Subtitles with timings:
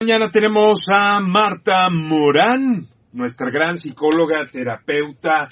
[0.00, 5.48] Mañana tenemos a Marta Morán, nuestra gran psicóloga, terapeuta,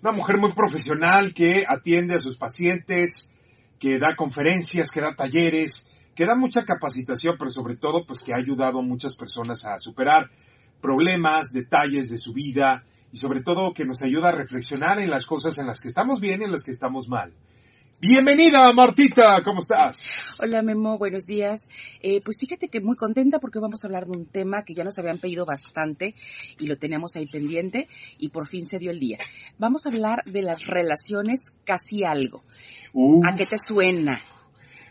[0.00, 3.30] una mujer muy profesional que atiende a sus pacientes,
[3.78, 8.32] que da conferencias, que da talleres, que da mucha capacitación, pero sobre todo pues que
[8.32, 10.30] ha ayudado a muchas personas a superar
[10.80, 15.26] problemas, detalles de su vida y sobre todo que nos ayuda a reflexionar en las
[15.26, 17.34] cosas en las que estamos bien y en las que estamos mal.
[18.02, 20.02] Bienvenida, Martita, ¿cómo estás?
[20.38, 21.68] Hola, Memo, buenos días.
[22.00, 24.84] Eh, pues fíjate que muy contenta porque vamos a hablar de un tema que ya
[24.84, 26.14] nos habían pedido bastante
[26.58, 29.18] y lo teníamos ahí pendiente y por fin se dio el día.
[29.58, 32.42] Vamos a hablar de las relaciones casi algo.
[33.30, 34.22] ¿A qué te suena?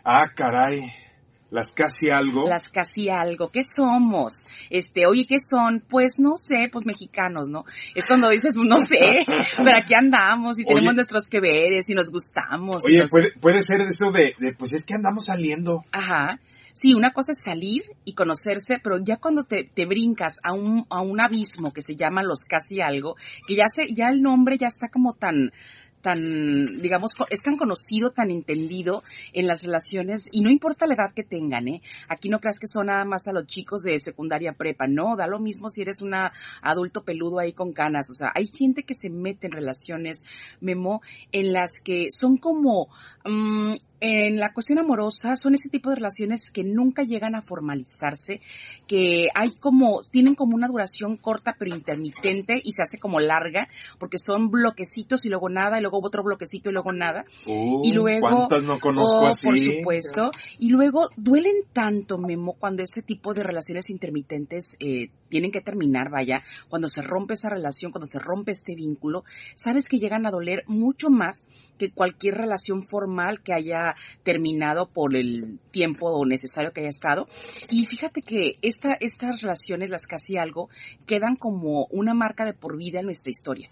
[0.04, 1.09] Ah, caray
[1.50, 2.48] las casi algo.
[2.48, 3.50] Las casi algo.
[3.50, 4.44] ¿Qué somos?
[4.70, 5.82] Este, oye, ¿qué son?
[5.88, 7.64] Pues no sé, pues mexicanos, ¿no?
[7.94, 9.24] Es cuando dices, no sé,
[9.56, 12.82] pero aquí andamos y tenemos nuestros que veres y nos gustamos.
[12.86, 15.84] Oye, puede, puede ser eso de, de, pues es que andamos saliendo.
[15.92, 16.38] Ajá.
[16.72, 20.86] Sí, una cosa es salir y conocerse, pero ya cuando te, te brincas a un,
[20.88, 24.56] a un abismo que se llama los casi algo, que ya se, ya el nombre
[24.56, 25.52] ya está como tan,
[26.00, 31.14] tan, digamos, es tan conocido, tan entendido en las relaciones, y no importa la edad
[31.14, 31.82] que tengan, ¿eh?
[32.08, 35.26] Aquí no creas que son nada más a los chicos de secundaria prepa, no, da
[35.26, 36.14] lo mismo si eres un
[36.62, 40.24] adulto peludo ahí con canas, o sea, hay gente que se mete en relaciones,
[40.60, 41.00] Memo,
[41.32, 42.88] en las que son como,
[43.24, 48.40] mm, en la cuestión amorosa son ese tipo de relaciones que nunca llegan a formalizarse,
[48.86, 53.68] que hay como, tienen como una duración corta pero intermitente y se hace como larga,
[53.98, 57.24] porque son bloquecitos y luego nada, y luego otro bloquecito y luego nada.
[57.46, 59.46] y luego, ¿cuántas no conozco oh, así?
[59.46, 60.30] Por supuesto.
[60.58, 66.10] Y luego duelen tanto, Memo, cuando ese tipo de relaciones intermitentes eh, tienen que terminar,
[66.10, 70.30] vaya, cuando se rompe esa relación, cuando se rompe este vínculo, sabes que llegan a
[70.30, 71.44] doler mucho más
[71.78, 73.89] que cualquier relación formal que haya
[74.22, 77.28] terminado por el tiempo necesario que haya estado.
[77.70, 80.68] Y fíjate que esta, estas relaciones, las casi algo,
[81.06, 83.70] quedan como una marca de por vida en nuestra historia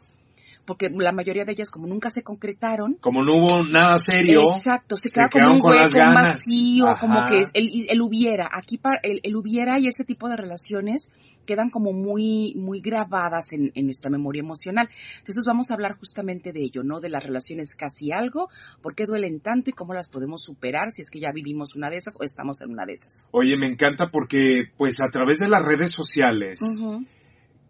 [0.69, 2.99] porque la mayoría de ellas como nunca se concretaron.
[3.01, 4.43] Como no hubo nada serio.
[4.55, 8.51] Exacto, se, queda como un hueco, un vacío, como que el, hubiera.
[8.53, 11.09] Aquí el, el, hubiera y ese tipo de relaciones
[11.49, 14.91] quedan como muy, muy grabadas en, nuestra memoria emocional.
[15.17, 17.01] Entonces vamos a hablar justamente de ello, ¿no?
[17.01, 18.51] De las relaciones casi algo,
[18.83, 21.89] por qué duelen tanto y cómo las podemos superar si es que ya vivimos una
[21.89, 23.25] de esas o estamos en una de esas.
[23.31, 26.61] Oye, me encanta porque pues a través de las redes sociales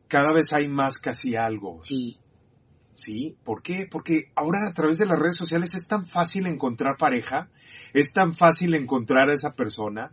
[0.09, 1.81] cada vez hay más casi algo.
[1.83, 2.19] Sí.
[2.95, 3.37] ¿Sí?
[3.45, 3.87] ¿Por qué?
[3.89, 7.49] Porque ahora a través de las redes sociales es tan fácil encontrar pareja,
[7.95, 10.11] es tan fácil encontrar a esa persona,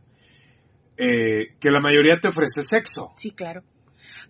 [0.97, 3.11] eh, que la mayoría te ofrece sexo.
[3.16, 3.63] Sí, claro.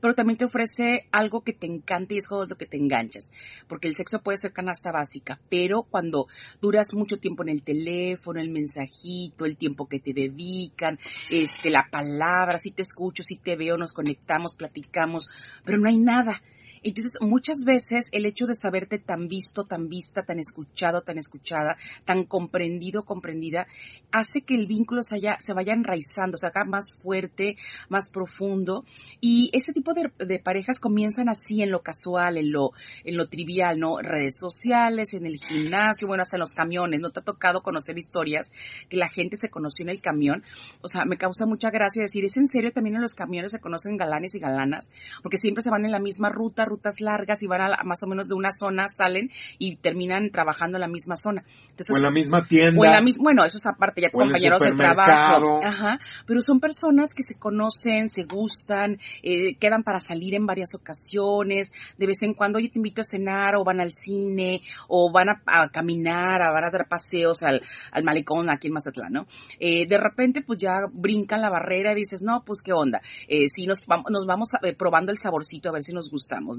[0.01, 3.31] Pero también te ofrece algo que te encanta y es lo que te enganchas.
[3.67, 6.27] Porque el sexo puede ser canasta básica, pero cuando
[6.61, 10.99] duras mucho tiempo en el teléfono, el mensajito, el tiempo que te dedican,
[11.29, 15.27] este, la palabra, si te escucho, si te veo, nos conectamos, platicamos,
[15.63, 16.41] pero no hay nada.
[16.85, 21.77] Entonces, muchas veces el hecho de saberte tan visto, tan vista, tan escuchado, tan escuchada,
[22.05, 23.65] tan comprendido, comprendida,
[24.11, 27.55] hace que el vínculo se, se vaya enraizando, se haga más fuerte,
[27.89, 28.85] más profundo.
[29.19, 32.69] Y ese tipo de, parejas comienzan así en lo casual, en lo,
[33.03, 33.97] en lo trivial, ¿no?
[33.97, 36.99] Redes sociales, en el gimnasio, bueno, hasta en los camiones.
[36.99, 38.51] ¿No te ha tocado conocer historias
[38.89, 40.43] que la gente se conoció en el camión?
[40.81, 43.59] O sea, me causa mucha gracia decir, ¿es en serio también en los camiones se
[43.59, 44.91] conocen galanes y galanas?
[45.23, 48.07] Porque siempre se van en la misma ruta, rutas largas y van a más o
[48.07, 51.43] menos de una zona, salen y terminan trabajando en la misma zona.
[51.43, 52.79] o en la misma tienda.
[52.79, 55.61] O en la misma, bueno, eso es aparte, ya compañeros de trabajo.
[55.63, 60.69] Ajá, pero son personas que se conocen, se gustan, eh, quedan para salir en varias
[60.75, 65.11] ocasiones, de vez en cuando, oye, te invito a cenar, o van al cine, o
[65.11, 67.61] van a, caminar, a, van a dar paseos al,
[67.91, 69.25] al malecón aquí en Mazatlán, ¿no?
[69.59, 73.47] Eh, de repente, pues ya brincan la barrera y dices, no, pues qué onda, eh,
[73.47, 76.54] si nos, nos vamos probando el saborcito a ver si nos gustamos,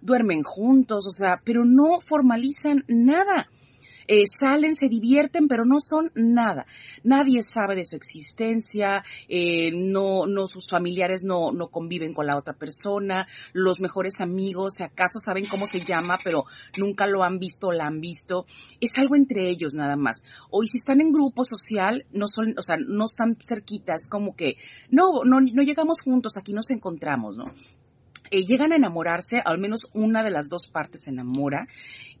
[0.00, 3.48] duermen juntos, o sea, pero no formalizan nada.
[4.12, 6.66] Eh, salen, se divierten, pero no son nada.
[7.04, 12.36] Nadie sabe de su existencia, eh, no, no, sus familiares no, no conviven con la
[12.36, 16.42] otra persona, los mejores amigos, si acaso saben cómo se llama, pero
[16.76, 18.46] nunca lo han visto o la han visto.
[18.80, 20.24] Es algo entre ellos nada más.
[20.50, 24.56] Hoy si están en grupo social, no son, o sea, no están cerquitas, como que,
[24.90, 27.54] no, no, no llegamos juntos, aquí nos encontramos, ¿no?
[28.30, 31.66] Eh, llegan a enamorarse, al menos una de las dos partes se enamora,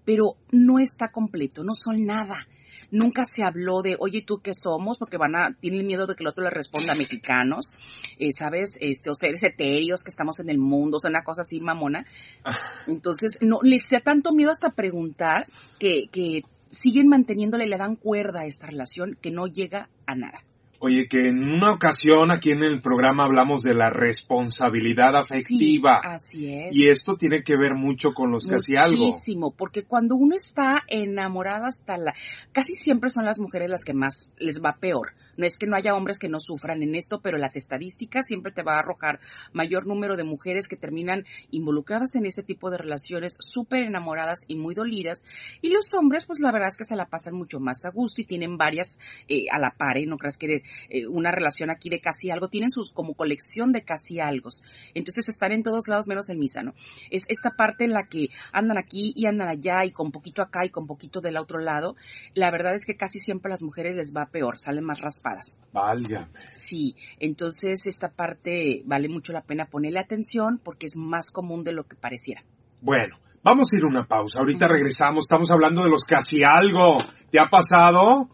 [0.04, 2.46] pero no está completo, no son nada.
[2.90, 4.98] Nunca se habló de, oye, ¿tú qué somos?
[4.98, 7.72] Porque van a, tienen miedo de que el otro le responda a mexicanos,
[8.18, 8.72] eh, ¿sabes?
[8.80, 12.04] Este, o seres etéreos que estamos en el mundo, o sea, una cosa así mamona.
[12.44, 12.58] Ah.
[12.88, 15.46] Entonces, no, les da tanto miedo hasta preguntar
[15.78, 20.42] que, que siguen manteniéndole, le dan cuerda a esta relación que no llega a nada.
[20.82, 26.00] Oye, que en una ocasión aquí en el programa hablamos de la responsabilidad afectiva.
[26.02, 26.68] Sí, así es.
[26.74, 29.08] Y esto tiene que ver mucho con los casi algo.
[29.08, 32.14] Muchísimo, porque cuando uno está enamorado hasta la...
[32.52, 35.12] Casi siempre son las mujeres las que más les va peor.
[35.40, 38.52] No es que no haya hombres que no sufran en esto, pero las estadísticas siempre
[38.52, 39.20] te va a arrojar
[39.54, 44.56] mayor número de mujeres que terminan involucradas en ese tipo de relaciones, súper enamoradas y
[44.56, 45.24] muy dolidas.
[45.62, 48.20] Y los hombres, pues la verdad es que se la pasan mucho más a gusto
[48.20, 48.98] y tienen varias
[49.28, 50.04] eh, a la par, ¿eh?
[50.06, 53.82] No creas que eh, una relación aquí de casi algo, tienen sus como colección de
[53.82, 54.50] casi algo.
[54.92, 56.74] Entonces están en todos lados menos en misa, ¿no?
[57.10, 60.66] Es esta parte en la que andan aquí y andan allá y con poquito acá
[60.66, 61.96] y con poquito del otro lado.
[62.34, 65.29] La verdad es que casi siempre a las mujeres les va peor, salen más raspadas
[65.72, 66.26] Válgame.
[66.52, 71.72] Sí, entonces esta parte vale mucho la pena ponerle atención porque es más común de
[71.72, 72.42] lo que pareciera.
[72.80, 74.40] Bueno, vamos a ir a una pausa.
[74.40, 75.24] Ahorita regresamos.
[75.24, 76.98] Estamos hablando de los casi algo.
[77.30, 78.28] ¿Te ha pasado?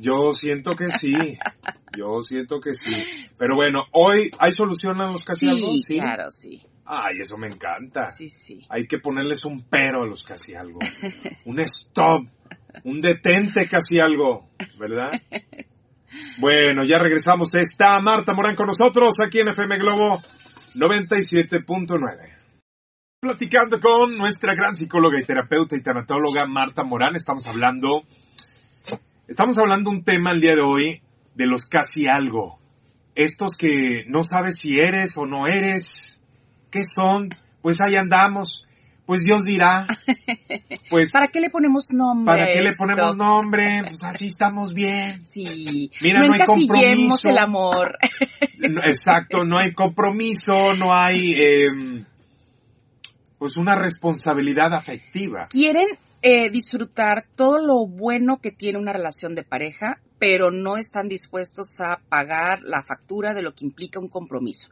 [0.00, 1.14] Yo siento que sí.
[1.96, 2.94] Yo siento que sí.
[3.38, 5.72] Pero bueno, hoy hay solución a los casi algo.
[5.84, 6.62] Sí, claro, sí.
[6.84, 8.14] Ay, eso me encanta.
[8.14, 8.66] Sí, sí.
[8.68, 10.78] Hay que ponerles un pero a los casi algo.
[11.44, 12.26] un stop.
[12.84, 14.48] Un detente casi algo.
[14.78, 15.10] ¿Verdad?
[16.38, 17.54] Bueno, ya regresamos.
[17.54, 20.22] Está Marta Morán con nosotros aquí en FM Globo
[20.74, 22.38] 97.9.
[23.20, 28.04] Platicando con nuestra gran psicóloga y terapeuta y tanatóloga Marta Morán, estamos hablando,
[29.26, 31.02] estamos hablando un tema el día de hoy
[31.34, 32.60] de los casi algo.
[33.16, 36.22] Estos que no sabes si eres o no eres,
[36.70, 37.30] ¿qué son?
[37.60, 38.67] Pues ahí andamos
[39.08, 39.86] pues Dios dirá.
[40.90, 42.34] Pues, ¿Para qué le ponemos nombre?
[42.34, 43.82] ¿Para qué le ponemos nombre?
[43.86, 45.20] Pues así estamos bien.
[45.20, 45.90] Sí.
[46.00, 47.28] Mira, no, hay compromiso.
[47.28, 47.98] el amor.
[48.86, 52.06] Exacto, no hay compromiso, no hay em,
[53.38, 55.48] pues una responsabilidad afectiva.
[55.50, 61.08] Quieren eh, disfrutar todo lo bueno que tiene una relación de pareja, pero no están
[61.08, 64.70] dispuestos a pagar la factura de lo que implica un compromiso.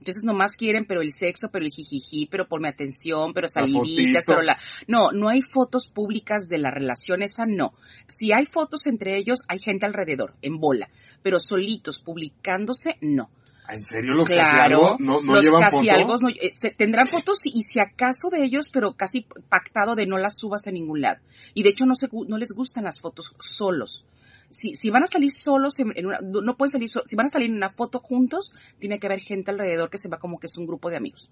[0.00, 4.24] Entonces nomás quieren, pero el sexo, pero el jijiji, pero por mi atención, pero saliditas,
[4.26, 4.56] pero la...
[4.88, 7.74] No, no hay fotos públicas de la relación, esa no.
[8.06, 10.88] Si hay fotos entre ellos, hay gente alrededor, en bola,
[11.22, 13.28] pero solitos, publicándose, no.
[13.68, 16.22] ¿En serio los claro, casi no, no los llevan casi fotos?
[16.22, 20.38] No, eh, tendrán fotos y si acaso de ellos, pero casi pactado de no las
[20.38, 21.20] subas a ningún lado.
[21.54, 24.04] Y de hecho no, se, no les gustan las fotos solos
[24.50, 27.50] si, si van a salir solos, en una, no pueden salir, si van a salir
[27.50, 30.58] en una foto juntos, tiene que haber gente alrededor que se va como que es
[30.58, 31.30] un grupo de amigos.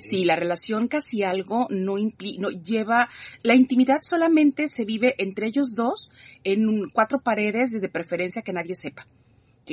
[0.00, 3.08] Si la relación casi algo no, implica, no lleva,
[3.42, 6.10] la intimidad solamente se vive entre ellos dos
[6.44, 9.06] en cuatro paredes de preferencia que nadie sepa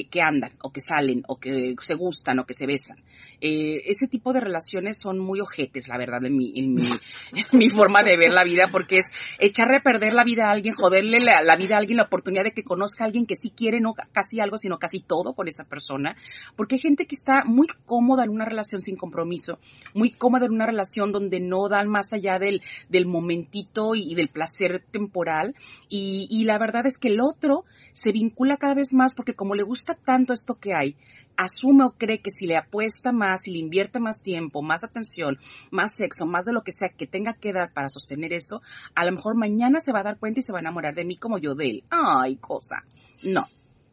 [0.03, 2.97] que, andan o que salen o que se gustan o que se besan.
[3.41, 8.03] Eh, ese tipo de relaciones son muy ojetes, la verdad, en mi, en mi, forma
[8.03, 9.05] de ver la vida, porque es
[9.39, 12.51] echarle a perder la vida a alguien, joderle la, vida a alguien, la oportunidad de
[12.51, 15.63] que conozca a alguien que sí quiere no casi algo, sino casi todo con esa
[15.63, 16.15] persona,
[16.55, 19.59] porque hay gente que está muy cómoda en una relación sin compromiso,
[19.93, 24.29] muy cómoda en una relación donde no dan más allá del, del momentito y, del
[24.29, 25.55] placer temporal,
[25.89, 29.55] y, y la verdad es que el otro se vincula cada vez más porque como
[29.55, 30.95] le gusta tanto esto que hay,
[31.37, 35.37] asume o cree que si le apuesta más, y le invierte más tiempo, más atención,
[35.71, 38.61] más sexo, más de lo que sea que tenga que dar para sostener eso,
[38.95, 41.05] a lo mejor mañana se va a dar cuenta y se va a enamorar de
[41.05, 41.83] mí como yo de él.
[41.89, 42.83] Ay, cosa.
[43.23, 43.45] No,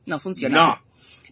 [0.06, 0.56] no funciona.
[0.56, 0.72] No.
[0.72, 0.82] Así.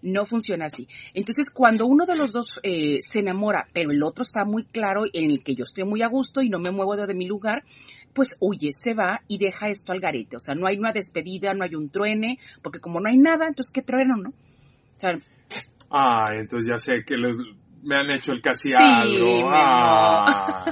[0.02, 0.88] No funciona así.
[1.12, 5.02] Entonces, cuando uno de los dos eh, se enamora, pero el otro está muy claro
[5.12, 7.64] en el que yo estoy muy a gusto y no me muevo de mi lugar,
[8.14, 10.36] pues huye, se va y deja esto al garete.
[10.36, 13.46] O sea, no hay una despedida, no hay un truene, porque como no hay nada,
[13.46, 14.32] entonces qué trueno, ¿no?
[15.90, 17.36] Ah, entonces ya sé que los,
[17.82, 19.50] me han hecho el casi algo.
[19.52, 20.64] Ah,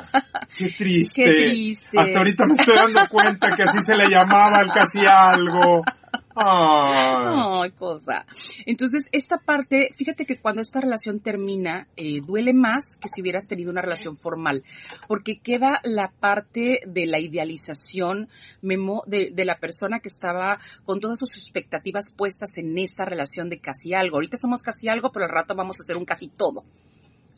[0.57, 1.23] qué triste.
[1.23, 1.99] Qué triste.
[1.99, 5.83] Hasta ahorita me estoy dando cuenta que así se le llamaba el casi algo.
[6.41, 8.25] Ay, cosa.
[8.65, 13.49] Entonces, esta parte, fíjate que cuando esta relación termina, eh, duele más que si hubieras
[13.49, 14.63] tenido una relación formal,
[15.09, 18.29] porque queda la parte de la idealización,
[18.63, 23.49] Memo, de, de la persona que estaba con todas sus expectativas puestas en esta relación
[23.51, 24.17] de casi algo.
[24.17, 26.65] Ahorita somos casi algo, pero al rato vamos a hacer un casi todo.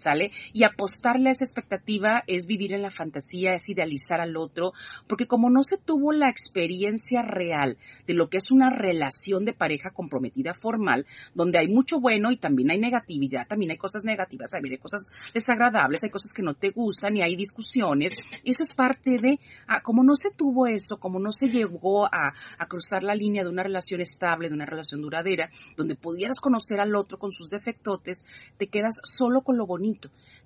[0.02, 0.30] ¿Sale?
[0.52, 4.72] Y apostarle a esa expectativa es vivir en la fantasía, es idealizar al otro,
[5.08, 7.76] porque como no se tuvo la experiencia real
[8.06, 12.38] de lo que es una relación de pareja comprometida formal, donde hay mucho bueno y
[12.38, 16.54] también hay negatividad, también hay cosas negativas, también hay cosas desagradables, hay cosas que no
[16.54, 18.12] te gustan y hay discusiones,
[18.44, 22.32] eso es parte de, ah, como no se tuvo eso, como no se llegó a,
[22.58, 26.80] a cruzar la línea de una relación estable, de una relación duradera, donde pudieras conocer
[26.80, 28.24] al otro con sus defectotes,
[28.56, 29.89] te quedas solo con lo bonito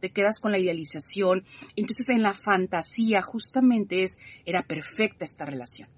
[0.00, 1.44] te quedas con la idealización.
[1.76, 5.88] Entonces en la fantasía justamente es, era perfecta esta relación.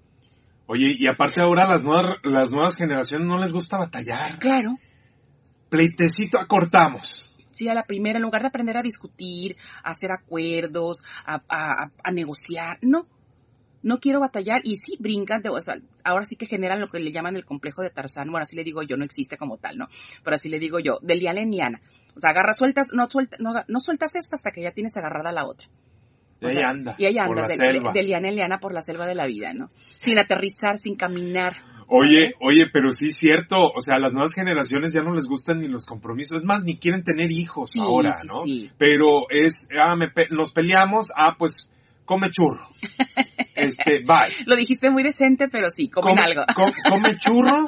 [0.65, 4.37] Oye, y aparte ahora las nuevas, las nuevas generaciones no les gusta batallar.
[4.37, 4.77] Claro.
[5.69, 7.33] Pleitecito acortamos.
[7.51, 12.11] Sí, a la primera, en lugar de aprender a discutir, a hacer acuerdos, a, a,
[12.11, 13.07] negociar, no.
[13.83, 16.99] No quiero batallar y sí brincan, de, o sea, ahora sí que generan lo que
[16.99, 19.77] le llaman el complejo de Tarzán, bueno, así le digo yo, no existe como tal,
[19.77, 19.87] ¿no?
[20.23, 21.81] Pero así le digo yo, de liana en liana.
[22.15, 25.31] O sea, agarras, sueltas, no, suelta, no, no sueltas esta hasta que ya tienes agarrada
[25.31, 25.67] la otra.
[26.39, 26.95] Y ahí anda.
[26.97, 29.67] Y ahí anda, de, liana en liana por la selva de la vida, ¿no?
[29.95, 31.53] Sin aterrizar, sin caminar.
[31.87, 35.25] Oye, oye, pero sí es cierto, o sea, a las nuevas generaciones ya no les
[35.25, 38.43] gustan ni los compromisos, es más, ni quieren tener hijos ahora, ¿no?
[38.77, 41.69] Pero es, ah, me nos peleamos, ah, pues
[42.03, 42.67] come churro.
[43.57, 44.31] Este, bye.
[44.45, 46.43] Lo dijiste muy decente, pero sí, comen algo.
[46.87, 47.65] come churro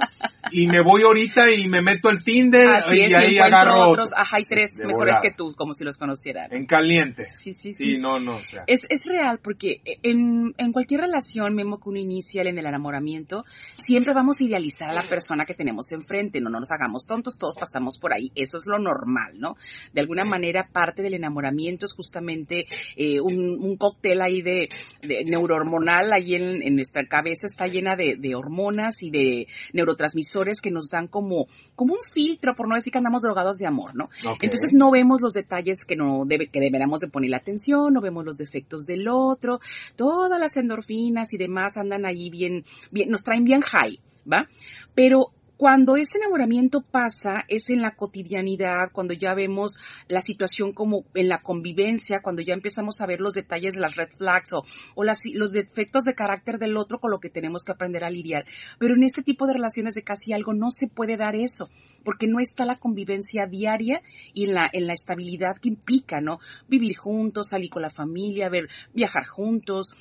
[0.52, 4.14] y me voy ahorita y me meto al Tinder y ahí agarro otros.
[4.14, 6.54] Ajá, hay tres mejores que tú, como si los conocieran.
[6.54, 7.30] En caliente.
[7.34, 7.94] Sí, sí, sí.
[7.94, 8.64] Sí, no, no, o sea.
[8.68, 13.44] Es, es real porque en, en cualquier relación, mismo que uno inicia en el enamoramiento,
[13.76, 17.38] siempre vamos a idealizar a la persona que tenemos enfrente, no, no nos hagamos tontos,
[17.38, 19.56] todos pasamos por ahí, eso es lo normal, ¿no?
[19.94, 24.70] De alguna manera, parte del enamoramiento es justamente eh, un, un cóctel ahí de,
[25.02, 30.60] de neurohormonal, ahí en, en, nuestra cabeza está llena de, de hormonas y de neurotransmisores
[30.60, 33.96] que nos dan como, como un filtro, por no decir que andamos drogados de amor,
[33.96, 34.10] ¿no?
[34.42, 38.02] Entonces no vemos los detalles que no debe, que deberíamos de poner la atención, no
[38.02, 39.60] vemos los defectos del otro,
[39.96, 44.00] todas las endorfinas y demás andan ahí bien, bien, nos traen bien high,
[44.32, 44.48] ¿va?
[44.96, 49.76] Pero cuando ese enamoramiento pasa, es en la cotidianidad, cuando ya vemos
[50.08, 53.98] la situación como en la convivencia, cuando ya empezamos a ver los detalles de las
[53.98, 54.64] red flags o,
[54.96, 58.46] o los defectos de carácter del otro con lo que tenemos que aprender a lidiar.
[58.80, 61.68] Pero en este tipo de relaciones de casi algo no se puede dar eso,
[62.06, 64.02] porque no está la convivencia diaria
[64.34, 66.40] y en la, en la estabilidad que implica, ¿no?
[66.70, 69.92] Vivir juntos, salir con la familia, ver, viajar juntos,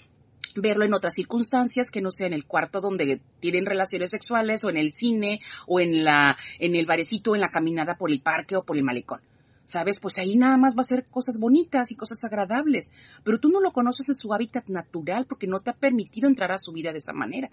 [0.54, 4.70] verlo en otras circunstancias que no sea en el cuarto donde tienen relaciones sexuales o
[4.70, 8.56] en el cine o en la en el barecito en la caminada por el parque
[8.56, 9.20] o por el malecón.
[9.64, 9.98] ¿Sabes?
[10.00, 12.90] Pues ahí nada más va a ser cosas bonitas y cosas agradables,
[13.22, 16.52] pero tú no lo conoces en su hábitat natural porque no te ha permitido entrar
[16.52, 17.50] a su vida de esa manera.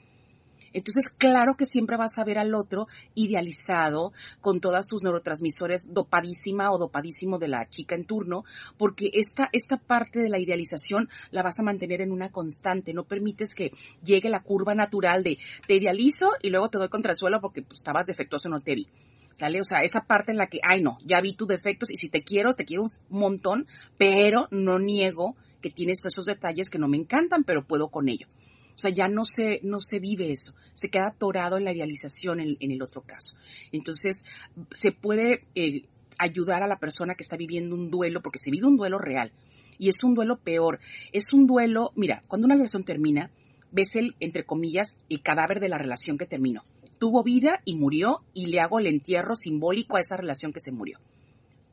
[0.76, 6.70] Entonces, claro que siempre vas a ver al otro idealizado con todas sus neurotransmisores dopadísima
[6.70, 8.44] o dopadísimo de la chica en turno,
[8.78, 13.06] porque esta, esta parte de la idealización la vas a mantener en una constante, no
[13.06, 13.72] permites que
[14.04, 17.62] llegue la curva natural de te idealizo y luego te doy contra el suelo porque
[17.62, 18.88] pues, estabas defectuoso, no te vi.
[19.34, 19.62] ¿Sale?
[19.62, 22.10] O sea, esa parte en la que, ay no, ya vi tus defectos y si
[22.10, 23.66] te quiero, te quiero un montón,
[23.98, 28.28] pero no niego que tienes esos detalles que no me encantan, pero puedo con ello.
[28.76, 32.42] O sea, ya no se, no se vive eso, se queda atorado en la idealización
[32.42, 33.38] en, el otro caso.
[33.72, 34.26] Entonces,
[34.72, 35.86] se puede eh,
[36.18, 39.32] ayudar a la persona que está viviendo un duelo, porque se vive un duelo real.
[39.78, 40.80] Y es un duelo peor.
[41.14, 43.32] Es un duelo, mira, cuando una relación termina,
[43.72, 46.64] ves el, entre comillas, el cadáver de la relación que terminó.
[47.00, 50.72] Tuvo vida y murió y le hago el entierro simbólico a esa relación que se
[50.72, 51.00] murió.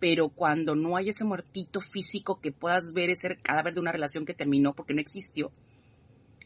[0.00, 4.25] Pero cuando no hay ese muertito físico que puedas ver ese cadáver de una relación
[4.25, 5.52] que terminó porque no existió,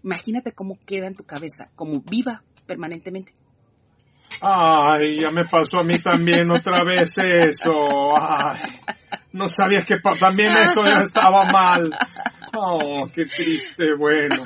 [0.06, 3.32] Imagínate cómo queda en tu cabeza, como viva permanentemente.
[4.40, 8.16] Ay, ya me pasó a mí también otra vez eso.
[8.16, 8.78] Ay,
[9.32, 11.90] no sabías que también eso ya estaba mal.
[12.56, 14.44] Oh, qué triste, bueno.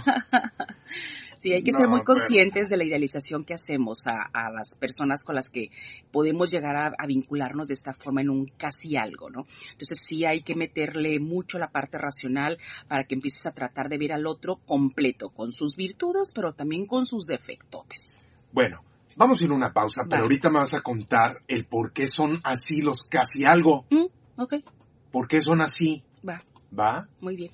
[1.41, 5.35] Sí, hay que ser muy conscientes de la idealización que hacemos a, las personas con
[5.35, 5.71] las que
[6.13, 9.47] podemos llegar a, vincularnos de esta forma en un casi algo, ¿no?
[9.73, 13.97] Entonces sí hay que meterle mucho la parte racional para que empieces a tratar de
[13.97, 18.19] ver al otro completo, con sus virtudes, pero también con sus defectotes.
[18.53, 18.83] Bueno,
[19.17, 22.07] vamos a ir a una pausa, pero ahorita me vas a contar el por qué
[22.07, 23.87] son así los casi algo.
[23.89, 24.55] Mm, ok.
[25.11, 26.05] ¿Por qué son así?
[26.29, 26.43] Va.
[26.79, 27.09] ¿Va?
[27.23, 27.51] Muy bien.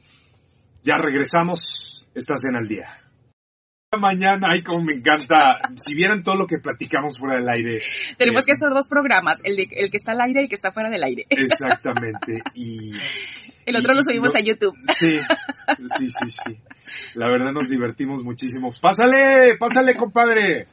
[0.82, 2.04] Ya regresamos.
[2.14, 3.05] Estás en el día
[3.98, 5.60] mañana, ay, como me encanta.
[5.76, 7.82] Si vieran todo lo que platicamos fuera del aire.
[8.18, 10.56] Tenemos que hacer dos programas, el, de, el que está al aire y el que
[10.56, 11.26] está fuera del aire.
[11.28, 12.42] Exactamente.
[12.54, 12.92] Y.
[13.66, 14.76] El otro lo subimos a YouTube.
[14.92, 15.18] Sí,
[15.98, 16.56] sí, sí, sí.
[17.14, 18.68] La verdad nos divertimos muchísimo.
[18.80, 20.68] Pásale, pásale, compadre.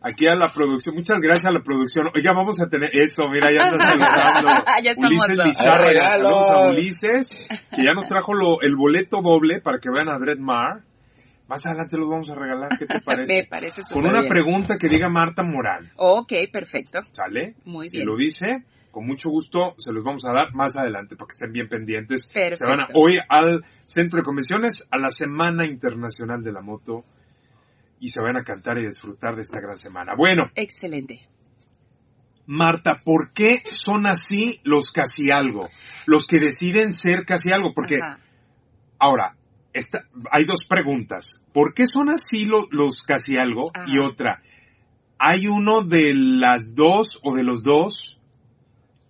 [0.00, 0.94] Aquí a la producción.
[0.94, 2.06] Muchas gracias a la producción.
[2.14, 3.24] Oiga, vamos a tener eso.
[3.28, 4.50] Mira, ya está saludando.
[4.84, 5.90] ya Ulises Lizarra.
[5.90, 10.18] Saludos a Ulises, que ya nos trajo lo, el boleto doble para que vean a
[10.18, 10.84] Dread Mar.
[11.48, 13.34] Más adelante los vamos a regalar, ¿qué te parece?
[13.34, 15.90] Me parece Con una pregunta que diga Marta Morán.
[15.96, 17.00] Ok, perfecto.
[17.12, 17.54] ¿Sale?
[17.64, 18.02] Muy bien.
[18.02, 21.32] Si lo dice, con mucho gusto se los vamos a dar más adelante para que
[21.32, 22.26] estén bien pendientes.
[22.26, 22.56] Perfecto.
[22.58, 27.04] Se van hoy al Centro de Convenciones, a la Semana Internacional de la Moto
[27.98, 30.12] y se van a cantar y disfrutar de esta gran semana.
[30.16, 30.50] Bueno.
[30.54, 31.22] Excelente.
[32.44, 35.68] Marta, ¿por qué son así los casi algo?
[36.06, 37.72] Los que deciden ser casi algo.
[37.74, 37.98] Porque,
[38.98, 39.37] ahora,
[40.30, 41.40] hay dos preguntas.
[41.52, 43.70] ¿Por qué son así los casi algo?
[43.86, 44.42] Y otra,
[45.18, 48.18] ¿hay uno de las dos o de los dos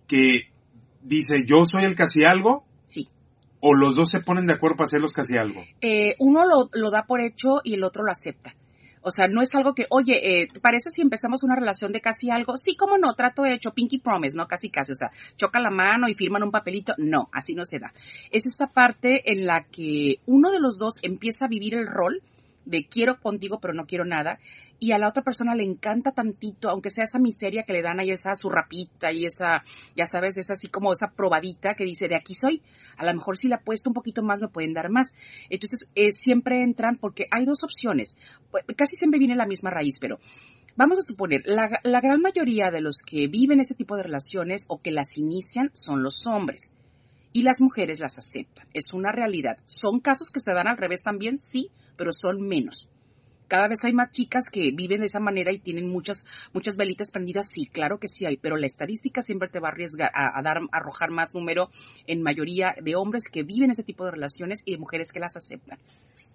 [0.06, 0.50] que
[1.02, 2.64] dice yo soy el casi algo?
[2.86, 3.08] Sí.
[3.60, 5.62] ¿O los dos se ponen de acuerdo para hacer los casi algo?
[5.80, 8.54] Eh, uno lo, lo da por hecho y el otro lo acepta.
[9.02, 12.00] O sea, no es algo que, oye, eh, ¿te parece si empezamos una relación de
[12.00, 12.56] casi algo?
[12.56, 14.46] Sí, cómo no, trato hecho, pinky promise, ¿no?
[14.46, 16.94] Casi casi, o sea, choca la mano y firman un papelito.
[16.98, 17.92] No, así no se da.
[18.30, 22.22] Es esta parte en la que uno de los dos empieza a vivir el rol
[22.64, 24.38] de quiero contigo pero no quiero nada
[24.78, 28.00] y a la otra persona le encanta tantito, aunque sea esa miseria que le dan
[28.00, 29.62] ahí esa su rapita y esa,
[29.97, 32.62] ya sabes, es así como esa probadita que dice de aquí soy,
[32.97, 35.08] a lo mejor si le apuesto un poquito más me pueden dar más.
[35.50, 38.16] Entonces eh, siempre entran porque hay dos opciones,
[38.50, 40.18] pues, casi siempre viene la misma raíz, pero
[40.76, 44.64] vamos a suponer, la, la gran mayoría de los que viven ese tipo de relaciones
[44.68, 46.73] o que las inician son los hombres
[47.32, 48.66] y las mujeres las aceptan.
[48.73, 49.58] Es una realidad.
[49.66, 51.38] ¿Son casos que se dan al revés también?
[51.38, 52.88] Sí, pero son menos.
[53.48, 57.10] Cada vez hay más chicas que viven de esa manera y tienen muchas, muchas velitas
[57.10, 57.48] prendidas.
[57.52, 60.58] Sí, claro que sí hay, pero la estadística siempre te va a arriesgar a, dar,
[60.58, 61.70] a arrojar más número
[62.06, 65.36] en mayoría de hombres que viven ese tipo de relaciones y de mujeres que las
[65.36, 65.78] aceptan.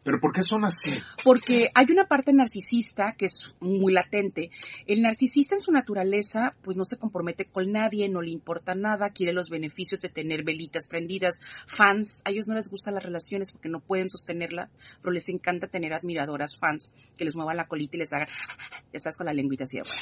[0.04, 0.92] ¿Pero por qué son así?
[1.24, 3.32] Porque hay una parte narcisista que es
[3.62, 4.50] muy latente.
[4.86, 9.12] El narcisista en su naturaleza, pues no se compromete con nadie, no le importa nada,
[9.12, 12.22] quiere los beneficios de tener velitas prendidas, fans.
[12.26, 14.70] A ellos no les gustan las relaciones porque no pueden sostenerla,
[15.02, 18.28] pero les encanta tener admiradoras, fans, que les muevan la colita y les hagan,
[18.92, 20.02] estás con la lengüita así afuera.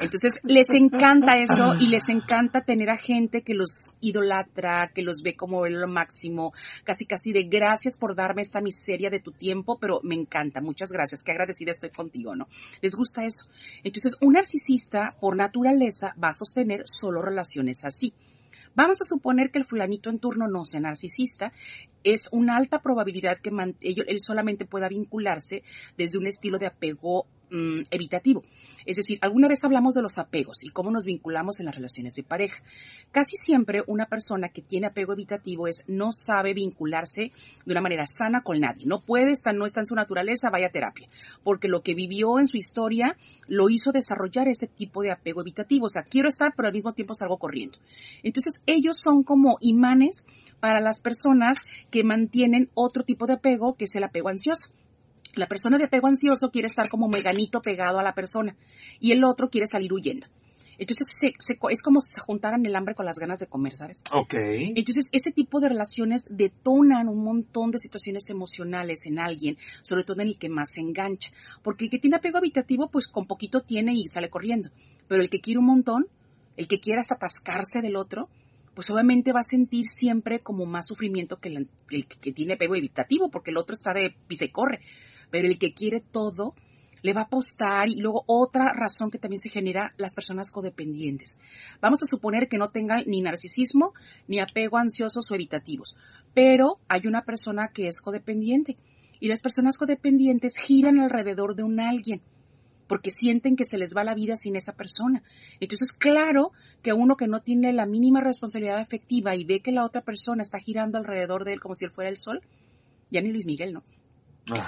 [0.00, 5.22] Entonces, les encanta eso y les encanta tener a gente que los idolatra, que los
[5.22, 6.52] ve como lo máximo,
[6.84, 10.90] casi casi de gracias por darme esta miseria de tu tiempo, pero me encanta, muchas
[10.90, 12.46] gracias, qué agradecida estoy contigo, ¿no?
[12.80, 13.46] Les gusta eso.
[13.82, 18.14] Entonces, un narcisista, por naturaleza, va a sostener solo relaciones así.
[18.76, 21.52] Vamos a suponer que el fulanito en turno no sea narcisista,
[22.04, 25.62] es una alta probabilidad que él solamente pueda vincularse
[25.98, 28.42] desde un estilo de apego mm, evitativo.
[28.84, 32.14] Es decir, alguna vez hablamos de los apegos y cómo nos vinculamos en las relaciones
[32.14, 32.62] de pareja.
[33.12, 37.30] Casi siempre una persona que tiene apego evitativo es no sabe vincularse
[37.64, 38.86] de una manera sana con nadie.
[38.86, 41.08] No puede, estar, no está en su naturaleza, vaya a terapia.
[41.44, 43.16] Porque lo que vivió en su historia
[43.48, 45.86] lo hizo desarrollar este tipo de apego evitativo.
[45.86, 47.78] O sea, quiero estar, pero al mismo tiempo salgo corriendo.
[48.22, 50.26] Entonces, ellos son como imanes
[50.60, 51.56] para las personas
[51.90, 54.68] que mantienen otro tipo de apego, que es el apego ansioso.
[55.34, 58.56] La persona de apego ansioso quiere estar como meganito pegado a la persona
[59.00, 60.26] y el otro quiere salir huyendo.
[60.78, 64.02] Entonces es como si se juntaran el hambre con las ganas de comer, ¿sabes?
[64.12, 64.34] Ok.
[64.34, 70.22] Entonces ese tipo de relaciones detonan un montón de situaciones emocionales en alguien, sobre todo
[70.22, 71.30] en el que más se engancha.
[71.62, 74.70] Porque el que tiene apego habitativo, pues con poquito tiene y sale corriendo.
[75.08, 76.06] Pero el que quiere un montón,
[76.56, 78.28] el que quiere hasta atascarse del otro,
[78.74, 81.68] pues obviamente va a sentir siempre como más sufrimiento que el,
[82.06, 84.80] que tiene apego evitativo, porque el otro está de pisa y corre
[85.32, 86.54] pero el que quiere todo
[87.02, 91.40] le va a apostar y luego otra razón que también se genera las personas codependientes.
[91.80, 93.92] Vamos a suponer que no tengan ni narcisismo
[94.28, 95.96] ni apego ansiosos o evitativos,
[96.32, 98.76] pero hay una persona que es codependiente
[99.18, 102.22] y las personas codependientes giran alrededor de un alguien
[102.86, 105.22] porque sienten que se les va la vida sin esa persona.
[105.60, 109.86] Entonces, claro que uno que no tiene la mínima responsabilidad afectiva y ve que la
[109.86, 112.42] otra persona está girando alrededor de él como si él fuera el sol,
[113.10, 113.82] ya ni Luis Miguel, ¿no?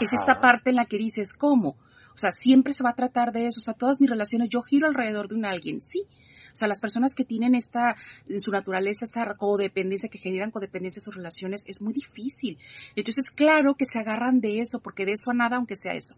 [0.01, 1.77] Es esta parte en la que dices, ¿cómo?
[2.15, 3.59] O sea, siempre se va a tratar de eso.
[3.59, 6.07] O sea, todas mis relaciones, yo giro alrededor de un alguien, sí.
[6.53, 7.97] O sea, las personas que tienen esta,
[8.29, 12.59] en su naturaleza, esa codependencia, que generan codependencia en sus relaciones, es muy difícil.
[12.95, 16.15] Entonces, claro que se agarran de eso, porque de eso a nada, aunque sea eso.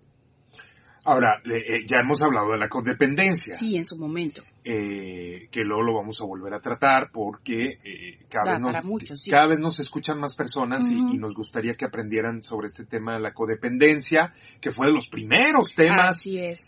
[1.06, 3.56] Ahora, eh, ya hemos hablado de la codependencia.
[3.56, 4.42] Sí, en su momento.
[4.64, 9.46] Eh, que luego lo vamos a volver a tratar porque eh, cada, vez nos, cada
[9.46, 13.32] vez nos escuchan más personas y, nos gustaría que aprendieran sobre este tema de la
[13.32, 16.20] codependencia, que fue de los primeros temas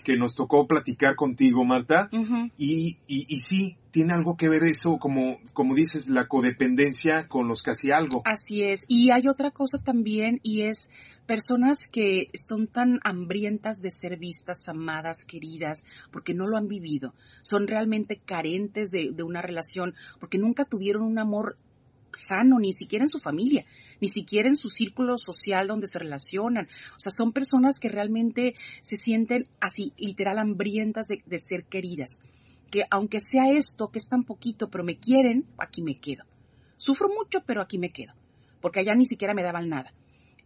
[0.05, 2.09] que nos tocó platicar contigo, Marta.
[2.57, 7.49] y, y, y sí, tiene algo que ver eso, como, como dices, la codependencia con
[7.49, 8.23] los casi algo.
[8.25, 8.85] Así es.
[8.89, 10.91] Y hay otra cosa también y es
[11.27, 17.15] personas que son tan hambrientas de ser vistas, amadas, queridas, porque no lo han vivido.
[17.43, 21.57] Son realmente carentes de, de una relación, porque nunca tuvieron un amor
[22.13, 23.65] sano, ni siquiera en su familia,
[24.01, 26.67] ni siquiera en su círculo social donde se relacionan.
[26.97, 32.19] O sea, son personas que realmente se sienten así, literal, hambrientas de, de ser queridas
[32.71, 36.25] que aunque sea esto, que es tan poquito, pero me quieren, aquí me quedo.
[36.77, 38.13] Sufro mucho, pero aquí me quedo,
[38.61, 39.93] porque allá ni siquiera me daban nada.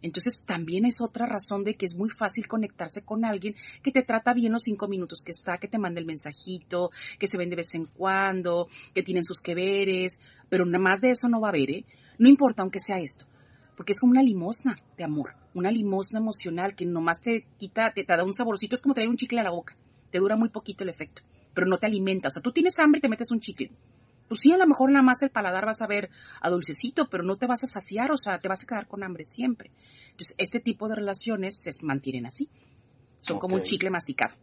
[0.00, 4.02] Entonces también es otra razón de que es muy fácil conectarse con alguien que te
[4.02, 7.50] trata bien los cinco minutos que está, que te manda el mensajito, que se ven
[7.50, 11.40] de vez en cuando, que tienen sus que veres, pero nada más de eso no
[11.40, 11.84] va a haber, ¿eh?
[12.18, 13.26] No importa aunque sea esto
[13.76, 18.04] porque es como una limosna de amor, una limosna emocional que nomás te quita, te,
[18.04, 19.76] da un saborcito, es como traer un chicle a la boca,
[20.10, 21.22] te dura muy poquito el efecto,
[21.54, 23.70] pero no te alimenta, o sea, tú tienes hambre y te metes un chicle.
[24.28, 26.08] Pues sí, a lo mejor nada más el paladar vas a ver
[26.40, 29.04] a dulcecito, pero no te vas a saciar, o sea, te vas a quedar con
[29.04, 29.70] hambre siempre.
[30.04, 32.48] Entonces, este tipo de relaciones se mantienen así.
[33.20, 34.34] Son como un chicle masticado.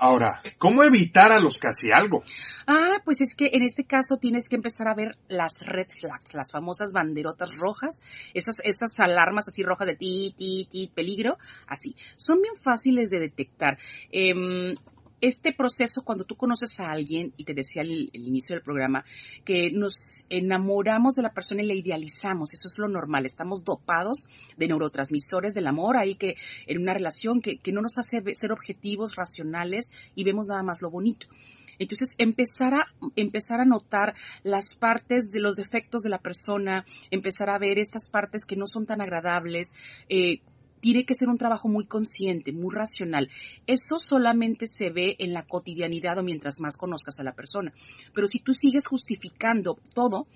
[0.00, 2.22] Ahora, ¿cómo evitar a los casi algo?
[2.68, 6.34] Ah, pues es que en este caso tienes que empezar a ver las red flags,
[6.34, 8.00] las famosas banderotas rojas,
[8.32, 11.96] esas, esas alarmas así rojas de ti, ti, ti, peligro, así.
[12.16, 13.78] Son bien fáciles de detectar.
[14.12, 14.74] Eh,
[15.20, 19.04] este proceso cuando tú conoces a alguien, y te decía al el inicio del programa,
[19.44, 24.26] que nos enamoramos de la persona y la idealizamos, eso es lo normal, estamos dopados
[24.56, 26.34] de neurotransmisores del amor, ahí que
[26.66, 30.82] en una relación que, que no nos hace ser objetivos, racionales y vemos nada más
[30.82, 31.26] lo bonito.
[31.78, 37.50] Entonces, empezar a, empezar a notar las partes de los defectos de la persona, empezar
[37.50, 39.72] a ver estas partes que no son tan agradables,
[40.08, 40.40] eh,
[40.80, 43.28] tiene que ser un trabajo muy consciente, muy racional.
[43.66, 47.72] Eso solamente se ve en la cotidianidad o mientras más conozcas a la persona.
[48.14, 50.26] Pero si tú sigues justificando todo,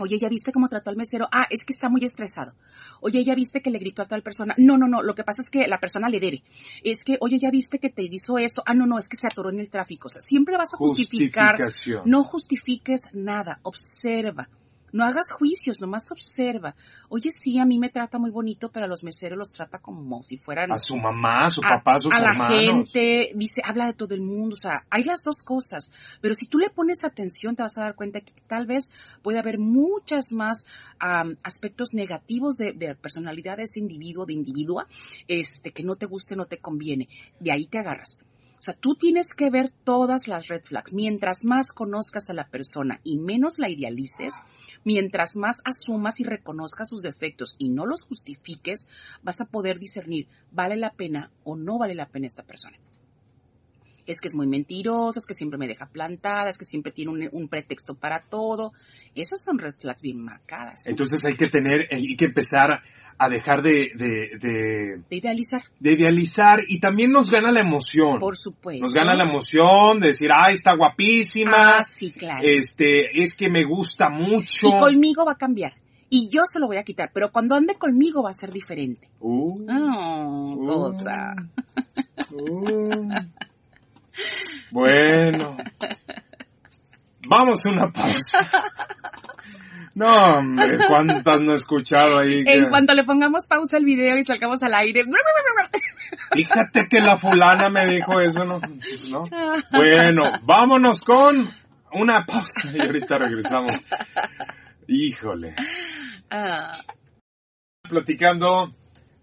[0.00, 1.26] Oye, ¿ya viste cómo trató al mesero?
[1.32, 2.52] Ah, es que está muy estresado.
[3.00, 4.54] Oye, ¿ya viste que le gritó a tal persona?
[4.56, 6.44] No, no, no, lo que pasa es que la persona le debe.
[6.84, 8.62] Es que, oye, ¿ya viste que te hizo eso?
[8.64, 10.06] Ah, no, no, es que se atoró en el tráfico.
[10.06, 11.56] O sea, siempre vas a justificar.
[12.04, 14.48] No justifiques nada, observa.
[14.92, 16.74] No hagas juicios, nomás observa.
[17.08, 20.22] Oye, sí, a mí me trata muy bonito, pero a los meseros los trata como
[20.22, 20.72] si fueran...
[20.72, 24.14] A su mamá, a su papá, a sus a la gente, dice, habla de todo
[24.14, 25.92] el mundo, o sea, hay las dos cosas.
[26.20, 28.90] Pero si tú le pones atención, te vas a dar cuenta que tal vez
[29.22, 30.64] puede haber muchas más
[30.98, 34.86] aspectos negativos de, de, personalidad de ese individuo, de individua,
[35.26, 37.08] este, que no te guste, no te conviene.
[37.40, 38.18] De ahí te agarras.
[38.58, 40.92] O sea, tú tienes que ver todas las red flags.
[40.92, 44.34] Mientras más conozcas a la persona y menos la idealices,
[44.84, 48.88] mientras más asumas y reconozcas sus defectos y no los justifiques,
[49.22, 52.76] vas a poder discernir, ¿vale la pena o no vale la pena esta persona?
[54.12, 57.28] Es que es muy mentiroso, es que siempre me deja plantada, es que siempre tiene
[57.30, 58.72] un, pretexto para todo.
[59.14, 60.86] Esas son red flags bien marcadas.
[60.86, 62.82] Entonces hay que tener, hay que empezar
[63.18, 65.62] a dejar de, de, de, idealizar.
[65.80, 68.18] De idealizar y también nos gana la emoción.
[68.20, 68.82] Por supuesto.
[68.82, 71.78] Nos gana la emoción de decir, ay, está guapísima.
[71.78, 72.40] Ah, sí, claro.
[72.42, 74.68] Este, es que me gusta mucho.
[74.68, 75.72] Y conmigo va a cambiar.
[76.10, 79.10] Y yo se lo voy a quitar, pero cuando ande conmigo va a ser diferente.
[79.20, 81.34] Uh, oh, cosa.
[82.30, 83.08] Uh,
[84.70, 85.56] bueno.
[87.28, 88.50] Vamos a una pausa.
[89.94, 92.44] No, hombre, cuántas no he escuchado ahí.
[92.46, 95.02] En cuanto le pongamos pausa al video y salgamos al aire.
[96.32, 98.60] Fíjate que la fulana me dijo eso, ¿no?
[99.10, 99.24] ¿no?
[99.72, 101.50] Bueno, vámonos con
[101.92, 103.72] una pausa y ahorita regresamos.
[104.86, 105.54] Híjole.
[106.30, 106.80] Ah.
[107.82, 108.74] Platicando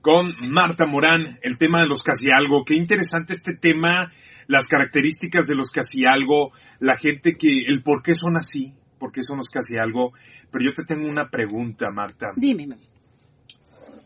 [0.02, 2.66] con Marta Morán, el tema de los casi algo.
[2.66, 4.12] Qué interesante este tema,
[4.48, 9.22] las características de los casi algo, la gente que, el por qué son así, porque
[9.22, 10.14] eso no es casi algo.
[10.52, 12.32] Pero yo te tengo una pregunta, Marta.
[12.36, 12.68] Dime.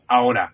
[0.08, 0.54] Ahora,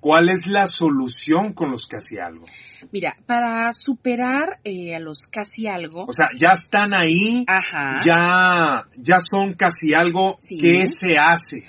[0.00, 2.46] ¿cuál es la solución con los casi algo?
[2.92, 6.04] Mira, para superar eh, a los casi algo.
[6.06, 7.44] O sea, ya están ahí.
[7.46, 8.00] Ajá.
[8.04, 10.34] Ya, ya son casi algo.
[10.48, 11.64] ¿Qué se hace?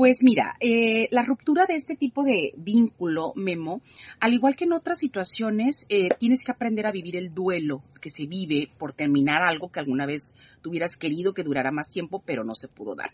[0.00, 3.82] Pues mira, eh, la ruptura de este tipo de vínculo, Memo,
[4.18, 8.08] al igual que en otras situaciones, eh, tienes que aprender a vivir el duelo que
[8.08, 10.32] se vive por terminar algo que alguna vez
[10.62, 13.12] tuvieras querido que durara más tiempo, pero no se pudo dar.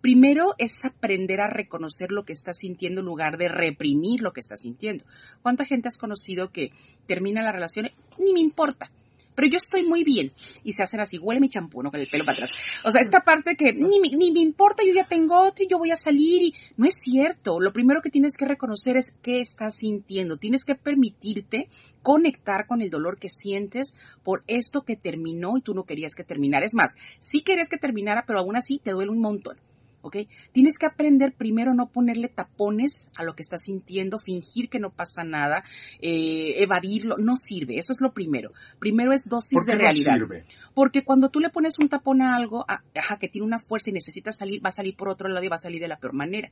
[0.00, 4.38] Primero es aprender a reconocer lo que estás sintiendo en lugar de reprimir lo que
[4.38, 5.04] estás sintiendo.
[5.42, 6.70] ¿Cuánta gente has conocido que
[7.06, 7.90] termina la relación?
[8.20, 8.88] Ni me importa
[9.34, 10.32] pero yo estoy muy bien.
[10.64, 11.90] Y se hacen así, huele mi champú, ¿no?
[11.90, 12.50] Con el pelo para atrás.
[12.84, 15.78] O sea, esta parte que ni, ni me importa, yo ya tengo otro y yo
[15.78, 17.60] voy a salir y no es cierto.
[17.60, 20.36] Lo primero que tienes que reconocer es qué estás sintiendo.
[20.36, 21.68] Tienes que permitirte
[22.02, 26.24] conectar con el dolor que sientes por esto que terminó y tú no querías que
[26.24, 26.64] terminara.
[26.64, 29.56] Es más, sí querías que terminara, pero aún así te duele un montón.
[30.02, 30.16] ¿Ok?
[30.52, 34.90] Tienes que aprender primero no ponerle tapones a lo que estás sintiendo, fingir que no
[34.90, 35.62] pasa nada,
[36.00, 38.52] eh, evadirlo, no sirve, eso es lo primero.
[38.78, 40.12] Primero es dosis ¿Por qué de realidad.
[40.12, 40.44] No sirve?
[40.74, 43.92] Porque cuando tú le pones un tapón a algo, ajá, que tiene una fuerza y
[43.92, 46.14] necesita salir, va a salir por otro lado y va a salir de la peor
[46.14, 46.50] manera.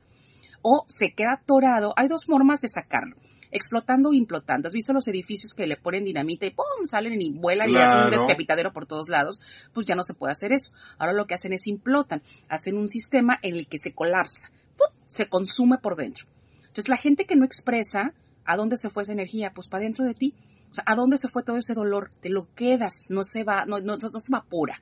[0.61, 3.15] O se queda atorado, hay dos formas de sacarlo
[3.51, 4.67] explotando o implotando.
[4.67, 6.85] ¿Has visto los edificios que le ponen dinamita y ¡pum!
[6.85, 9.39] salen y vuelan y hacen un descapitadero por todos lados?
[9.73, 10.71] Pues ya no se puede hacer eso.
[10.97, 12.21] Ahora lo que hacen es implotan.
[12.47, 14.51] Hacen un sistema en el que se colapsa.
[14.77, 14.95] ¡pum!
[15.07, 16.25] Se consume por dentro.
[16.59, 18.13] Entonces la gente que no expresa
[18.45, 20.33] a dónde se fue esa energía, pues para dentro de ti.
[20.69, 22.11] O sea, ¿a dónde se fue todo ese dolor?
[22.21, 24.81] Te lo quedas, no se va, no, no, no se evapora.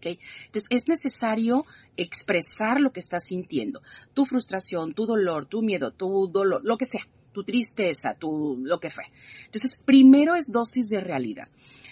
[0.00, 1.64] Entonces es necesario
[1.96, 3.80] expresar lo que estás sintiendo,
[4.14, 7.06] tu frustración, tu dolor, tu miedo, tu dolor, lo que sea,
[7.38, 9.04] tu tristeza, tu lo que fue.
[9.44, 11.48] Entonces, primero es dosis de realidad.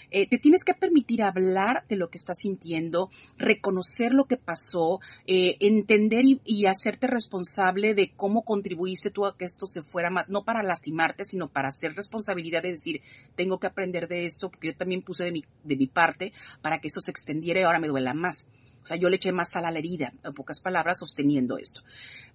[0.09, 4.99] Eh, te tienes que permitir hablar de lo que estás sintiendo, reconocer lo que pasó,
[5.25, 10.29] eh, entender y, hacerte responsable de cómo contribuiste tú a que esto se fuera más,
[10.29, 13.01] no para lastimarte, sino para hacer responsabilidad de decir,
[13.35, 16.31] tengo que aprender de esto, porque yo también puse de mi, de mi parte
[16.61, 18.47] para que eso se extendiera y ahora me duela más.
[18.87, 21.81] O sea, yo le eché más sal a la herida, en pocas palabras, sosteniendo esto.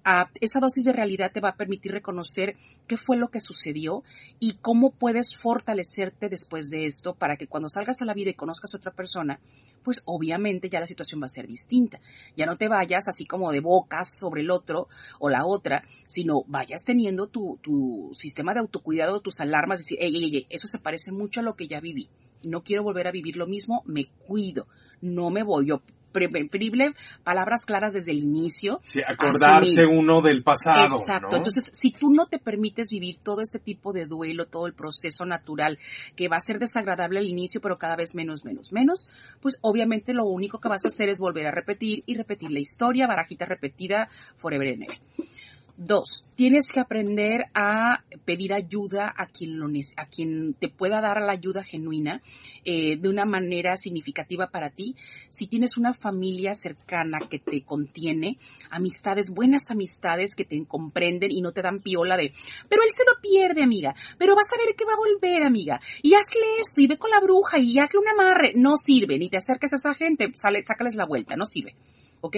[0.05, 4.03] Ah, esa dosis de realidad te va a permitir reconocer qué fue lo que sucedió
[4.38, 8.35] y cómo puedes fortalecerte después de esto para que cuando salgas a la vida y
[8.35, 9.41] conozcas a otra persona,
[9.83, 12.01] pues obviamente ya la situación va a ser distinta.
[12.37, 14.88] Ya no te vayas así como de bocas sobre el otro
[15.21, 20.15] o la otra, sino vayas teniendo tu, tu sistema de autocuidado, tus alarmas, decir, ey,
[20.15, 22.11] ey, ey, eso se parece mucho a lo que ya viví.
[22.45, 24.67] No quiero volver a vivir lo mismo, me cuido,
[25.01, 25.69] no me voy.
[25.69, 25.81] Yo
[26.12, 26.92] preferible
[27.25, 28.81] palabras claras desde el inicio.
[28.83, 30.98] Sí, acordarse uno del pasado.
[31.01, 31.37] Exacto.
[31.37, 35.25] Entonces, si tú no te permites vivir todo este tipo de duelo, todo el proceso
[35.25, 35.79] natural,
[36.16, 39.09] que va a ser desagradable al inicio, pero cada vez menos, menos, menos,
[39.40, 42.61] pues obviamente lo único que vas a hacer es volver a repetir y repetir la
[42.61, 45.32] historia, barajita repetida, forever and ever.
[45.85, 49.66] Dos, tienes que aprender a pedir ayuda a quien, lo,
[49.97, 52.21] a quien te pueda dar la ayuda genuina
[52.64, 54.95] eh, de una manera significativa para ti.
[55.29, 58.38] Si tienes una familia cercana que te contiene,
[58.71, 62.33] amistades, buenas amistades que te comprenden y no te dan piola de,
[62.68, 65.81] pero él se lo pierde, amiga, pero vas a ver que va a volver, amiga,
[66.01, 68.53] y hazle esto y ve con la bruja y hazle un amarre.
[68.55, 71.75] No sirve, ni te acerques a esa gente, sale, sácales la vuelta, no sirve.
[72.23, 72.37] ¿Ok?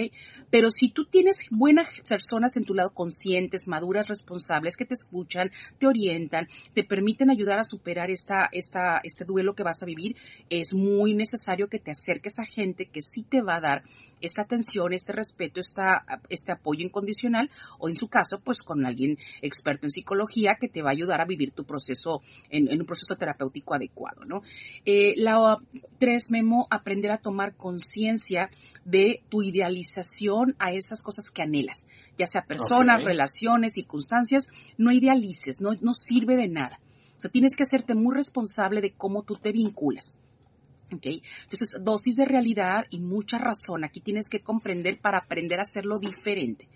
[0.49, 5.51] Pero si tú tienes buenas personas en tu lado conscientes, maduras, responsables, que te escuchan,
[5.79, 10.17] te orientan, te permiten ayudar a superar esta, este duelo que vas a vivir,
[10.49, 13.83] es muy necesario que te acerques a gente que sí te va a dar
[14.21, 19.17] esta atención, este respeto, esta, este apoyo incondicional o en su caso, pues con alguien
[19.41, 23.15] experto en psicología que te va a ayudar a vivir tu proceso en, un proceso
[23.15, 24.41] terapéutico adecuado, ¿no?
[24.85, 25.57] Eh, la
[25.99, 28.49] tres, Memo, aprender a tomar conciencia
[28.85, 29.41] de tu
[29.75, 31.85] idealización a esas cosas que anhelas,
[32.17, 36.79] ya sea personas, relaciones, circunstancias, no idealices, no, no sirve de nada.
[37.17, 40.15] O sea, tienes que hacerte muy responsable de cómo tú te vinculas.
[40.93, 41.23] Okay.
[41.43, 43.83] Entonces, dosis de realidad y mucha razón.
[43.83, 46.69] Aquí tienes que comprender para aprender a hacerlo diferente.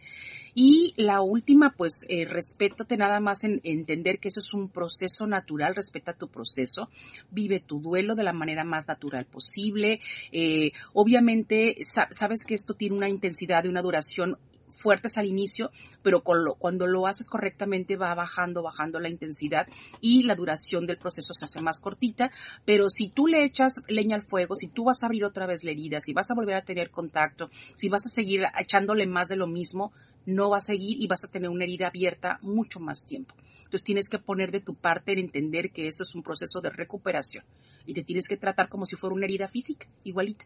[0.55, 5.27] Y la última, pues, eh, respétate nada más en entender que eso es un proceso
[5.27, 6.89] natural, respeta tu proceso,
[7.29, 9.99] vive tu duelo de la manera más natural posible.
[10.31, 14.37] Eh, obviamente, sabes que esto tiene una intensidad y una duración
[14.81, 19.67] fuertes al inicio, pero cuando lo haces correctamente va bajando, bajando la intensidad
[20.01, 22.31] y la duración del proceso se hace más cortita,
[22.65, 25.63] pero si tú le echas leña al fuego, si tú vas a abrir otra vez
[25.63, 29.27] la herida, si vas a volver a tener contacto, si vas a seguir echándole más
[29.27, 29.91] de lo mismo,
[30.25, 33.35] no va a seguir y vas a tener una herida abierta mucho más tiempo.
[33.59, 36.69] Entonces tienes que poner de tu parte en entender que eso es un proceso de
[36.69, 37.43] recuperación
[37.85, 40.45] y te tienes que tratar como si fuera una herida física, igualita.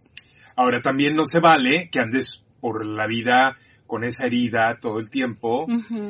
[0.56, 3.58] Ahora también no se vale que andes por la vida
[3.94, 5.68] con esa herida todo el tiempo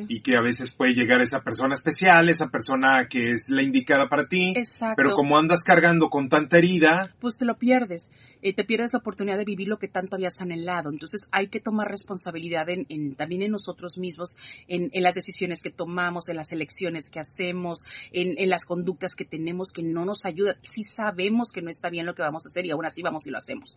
[0.08, 4.08] y que a veces puede llegar esa persona especial, esa persona que es la indicada
[4.08, 4.94] para ti, Exacto.
[4.96, 8.10] pero como andas cargando con tanta herida, pues te lo pierdes,
[8.42, 11.60] eh, te pierdes la oportunidad de vivir lo que tanto habías anhelado, entonces hay que
[11.60, 14.38] tomar responsabilidad en, también en nosotros mismos,
[14.70, 19.26] en, las decisiones que tomamos, en las elecciones que hacemos, en, en las conductas que
[19.26, 22.48] tenemos que no nos ayudan, si sabemos que no está bien lo que vamos a
[22.48, 23.76] hacer y aún así vamos y lo hacemos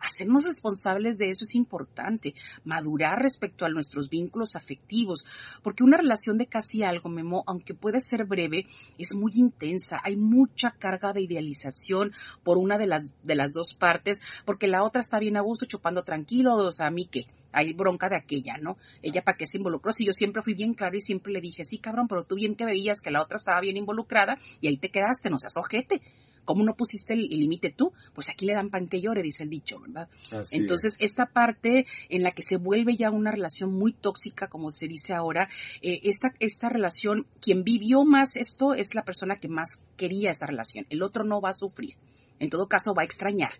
[0.00, 5.24] hacernos responsables de eso es importante, madurar respecto a nuestros vínculos afectivos,
[5.62, 8.66] porque una relación de casi algo, Memo, aunque puede ser breve,
[8.98, 13.74] es muy intensa, hay mucha carga de idealización por una de las, de las dos
[13.74, 17.26] partes, porque la otra está bien a gusto, chupando tranquilo, o sea, a mí qué,
[17.52, 18.76] hay bronca de aquella, ¿no?
[19.02, 21.64] Ella para qué se involucró, si yo siempre fui bien claro y siempre le dije,
[21.64, 24.76] sí, cabrón, pero tú bien que veías que la otra estaba bien involucrada y ahí
[24.76, 26.02] te quedaste, no seas ojete.
[26.46, 27.92] ¿Cómo no pusiste el límite tú?
[28.14, 30.08] Pues aquí le dan pan que llore, dice el dicho, ¿verdad?
[30.52, 34.88] Entonces, esta parte en la que se vuelve ya una relación muy tóxica, como se
[34.88, 35.48] dice ahora,
[35.82, 40.46] eh, esta, esta relación, quien vivió más esto es la persona que más quería esa
[40.46, 40.86] relación.
[40.88, 41.96] El otro no va a sufrir.
[42.38, 43.52] En todo caso, va a extrañar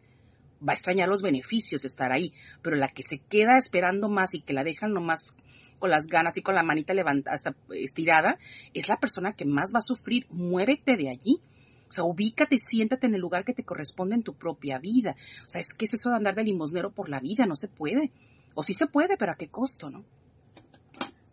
[0.66, 4.32] va a extrañar los beneficios de estar ahí, pero la que se queda esperando más
[4.32, 5.36] y que la dejan nomás
[5.78, 7.36] con las ganas y con la manita levantada,
[7.70, 8.38] estirada,
[8.72, 10.26] es la persona que más va a sufrir.
[10.30, 11.40] Muévete de allí.
[11.88, 15.14] O sea, ubícate, siéntate en el lugar que te corresponde en tu propia vida.
[15.46, 17.68] O sea, es que es eso de andar de limosnero por la vida, no se
[17.68, 18.10] puede.
[18.54, 20.04] O sí se puede, pero a qué costo, ¿no?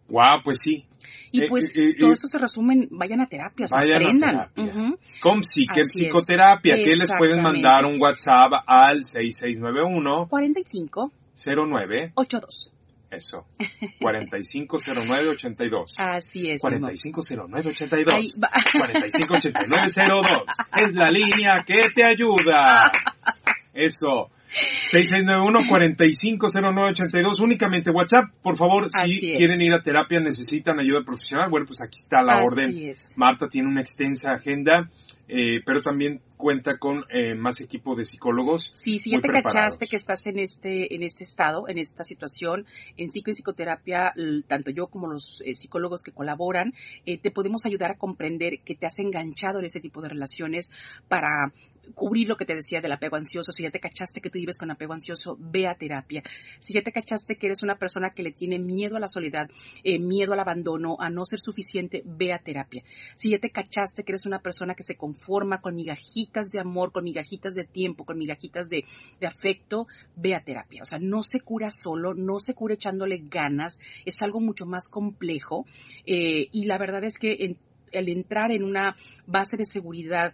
[0.10, 0.86] Wow, pues sí.
[1.32, 1.66] Y pues
[2.00, 4.36] todo eso se resume vayan a terapia, vayan aprendan.
[4.36, 4.98] A terapia.
[5.20, 11.12] Comsi, que psicoterapia, que les pueden mandar un WhatsApp al 6691 45
[11.46, 12.73] 09 82.
[13.16, 13.46] Eso.
[14.00, 15.94] 450982.
[15.98, 16.62] Así es.
[16.62, 18.40] 450982.
[18.80, 20.44] 458902.
[20.82, 22.90] Es la línea que te ayuda.
[23.74, 24.32] Eso.
[24.92, 28.26] 6691-450982, únicamente WhatsApp.
[28.42, 32.44] Por favor, si quieren ir a terapia, necesitan ayuda profesional, bueno, pues aquí está la
[32.44, 32.94] orden.
[33.16, 34.92] Marta tiene una extensa agenda,
[35.28, 38.70] eh, pero también cuenta con eh, más equipo de psicólogos.
[38.74, 42.66] Sí, si ya te cachaste que estás en este, en este estado, en esta situación,
[42.98, 44.12] en psico y psicoterapia,
[44.46, 46.74] tanto yo como los eh, psicólogos que colaboran,
[47.06, 50.70] te podemos ayudar a comprender que te has enganchado en ese tipo de relaciones
[51.08, 51.54] para
[51.96, 53.52] cubrir lo que te decía del apego ansioso.
[53.52, 56.24] Si ya te cachaste que tú vives con apego ansioso, ve a terapia.
[56.60, 59.50] Si ya te cachaste que eres una persona que le tiene miedo a la soledad,
[59.84, 62.84] eh, miedo al abandono, a no ser suficiente, ve a terapia.
[63.16, 66.92] Si ya te cachaste que eres una persona que se conforma con migajitas de amor,
[66.92, 68.86] con migajitas de tiempo, con migajitas de,
[69.26, 70.82] afecto, ve a terapia.
[70.82, 74.90] O sea, no se cura solo, no se cura echándole ganas, es algo mucho más
[74.90, 75.66] complejo.
[76.06, 77.56] Eh, y la verdad es que
[77.92, 78.96] el entrar en una
[79.28, 80.34] base de seguridad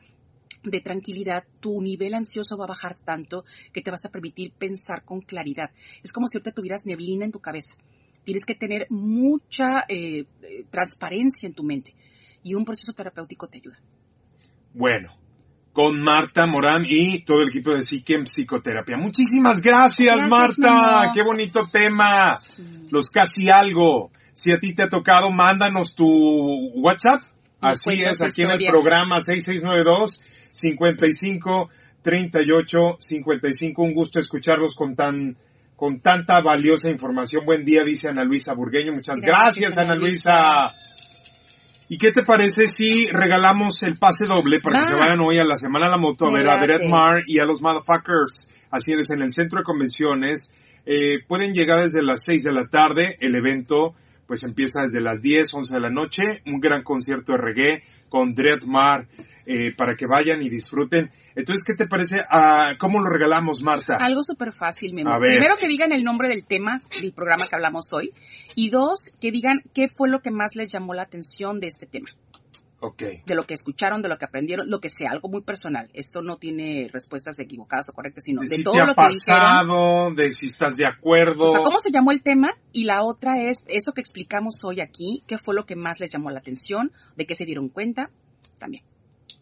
[0.64, 5.04] de tranquilidad, tu nivel ansioso va a bajar tanto que te vas a permitir pensar
[5.06, 5.72] con claridad.
[6.04, 7.76] Es como si ahorita tuvieras neblina en tu cabeza.
[8.24, 11.96] Tienes que tener mucha eh, eh, transparencia en tu mente
[12.44, 13.80] y un proceso terapéutico te ayuda.
[14.74, 15.16] Bueno,
[15.74, 18.98] con Marta Morán y todo el equipo de Psiquem Psicoterapia.
[18.98, 21.12] Muchísimas gracias, Marta.
[21.14, 22.36] Qué bonito tema.
[22.90, 24.12] Los casi algo.
[24.34, 26.06] Si a ti te ha tocado, mándanos tu
[26.76, 27.22] WhatsApp.
[27.62, 31.70] Así es, aquí en el programa 6692 55
[32.02, 33.84] 38 55.
[33.84, 35.38] Un gusto escucharlos con tan
[35.76, 37.46] con tanta valiosa información.
[37.46, 38.92] Buen día, dice Ana Luisa Burgueño.
[38.92, 40.32] Muchas gracias, Ana, Luisa.
[41.92, 45.44] ¿Y qué te parece si regalamos el pase doble para que se vayan hoy a
[45.44, 48.48] la Semana de la Moto a ver a Red Mar y a los Motherfuckers?
[48.70, 50.52] Así es, en el centro de convenciones.
[50.86, 53.18] Eh, pueden llegar desde las 6 de la tarde.
[53.20, 53.96] El evento
[54.30, 56.22] pues empieza desde las 10, 11 de la noche.
[56.46, 59.08] Un gran concierto de reggae con Dreadmar
[59.48, 61.10] eh, para que vayan y disfruten.
[61.36, 62.18] Entonces, ¿qué te parece?
[62.30, 63.96] Ah, ¿Cómo lo regalamos, Marta?
[64.00, 65.18] Algo súper fácil, Memo.
[65.20, 68.12] Primero que digan el nombre del tema del programa que hablamos hoy.
[68.54, 71.88] Y dos, que digan qué fue lo que más les llamó la atención de este
[71.88, 72.10] tema.
[72.82, 73.24] Okay.
[73.26, 75.90] De lo que escucharon, de lo que aprendieron, lo que sea, algo muy personal.
[75.94, 80.16] Esto no tiene respuestas equivocadas o correctas, sino de, todo lo que dijeron.
[80.16, 81.44] De si estás de acuerdo.
[81.46, 82.54] O sea, ¿cómo se llamó el tema?
[82.72, 86.10] Y la otra es eso que explicamos hoy aquí, qué fue lo que más les
[86.10, 88.12] llamó la atención, de qué se dieron cuenta,
[88.60, 88.86] también.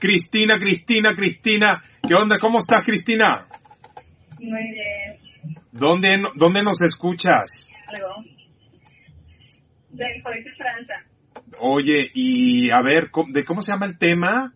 [0.00, 1.84] Cristina, Cristina, Cristina.
[2.06, 2.38] ¿Qué onda?
[2.38, 3.46] ¿Cómo estás, Cristina?
[4.38, 5.18] Muy bien.
[5.72, 7.72] ¿Dónde, dónde nos escuchas?
[7.86, 8.22] Algo.
[9.90, 10.04] De
[10.56, 11.04] Francia.
[11.58, 14.54] Oye, y a ver, ¿de cómo se llama el tema?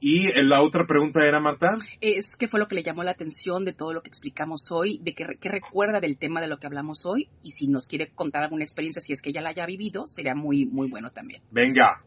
[0.00, 1.72] Y la otra pregunta era, Marta.
[2.00, 4.98] Es qué fue lo que le llamó la atención de todo lo que explicamos hoy,
[5.02, 8.08] de qué, qué, recuerda del tema de lo que hablamos hoy, y si nos quiere
[8.08, 11.42] contar alguna experiencia, si es que ella la haya vivido, sería muy, muy bueno también.
[11.50, 12.02] Venga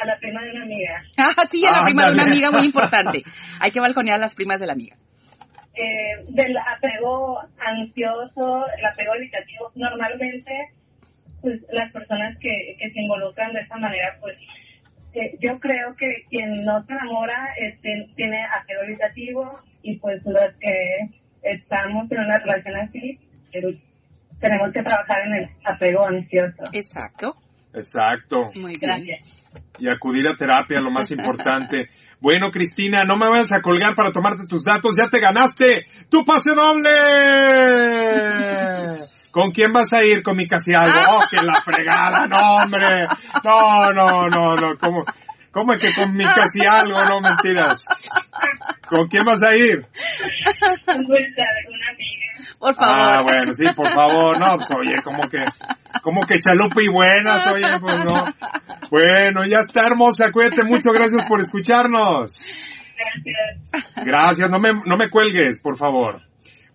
[0.00, 1.02] a la prima de una amiga.
[1.18, 3.22] Ah, sí, a la prima de una amiga, muy importante.
[3.60, 4.96] Hay que balconear a las primas de la amiga.
[5.74, 10.72] Eh, del apego ansioso, el apego evitativo, normalmente
[11.40, 14.36] pues las personas que, que se involucran de esta manera, pues
[15.14, 20.54] eh, yo creo que quien no se enamora este, tiene apego evitativo y pues los
[20.60, 21.08] que
[21.42, 23.18] estamos en una relación así,
[24.40, 26.64] tenemos que trabajar en el apego ansioso.
[26.72, 27.36] Exacto.
[27.74, 28.50] Exacto.
[28.54, 29.20] Muy Gracias.
[29.78, 31.88] Y acudir a terapia, lo más importante.
[32.20, 34.96] Bueno, Cristina, no me vayas a colgar para tomarte tus datos.
[34.98, 36.90] Ya te ganaste tu pase doble.
[39.30, 40.22] ¿Con quién vas a ir?
[40.22, 40.98] Con mi casi algo.
[41.10, 42.26] ¡Oh, que la fregada!
[42.28, 43.06] No, hombre.
[43.44, 44.78] No, no, no, no.
[44.78, 45.04] ¿Cómo,
[45.52, 47.02] cómo es que con mi casi algo?
[47.04, 47.84] No, mentiras.
[48.88, 49.86] ¿Con quién vas a ir?
[50.86, 52.28] Con una amiga.
[52.58, 52.96] Por favor.
[53.00, 54.38] Ah, bueno, sí, por favor.
[54.38, 55.44] No, pues oye, como que,
[56.02, 58.24] como que chalupa y buenas, oye, pues no.
[58.90, 62.44] Bueno, ya está hermosa, cuídate mucho, gracias por escucharnos.
[62.96, 64.04] Gracias.
[64.04, 66.22] Gracias, no me, no me cuelgues, por favor.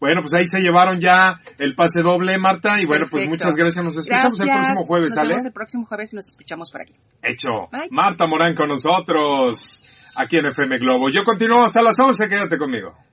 [0.04, 3.86] Bueno, pues ahí se llevaron ya el pase doble, Marta, y bueno, pues muchas gracias.
[3.86, 5.30] Nos escuchamos el próximo jueves, nos ¿sale?
[5.30, 6.94] Nos vemos el próximo jueves y nos escuchamos por aquí.
[7.22, 7.70] Hecho.
[7.90, 9.82] Marta Morán con nosotros,
[10.14, 11.10] aquí en FM Globo.
[11.10, 12.98] Yo continúo hasta las 11, quédate conmigo.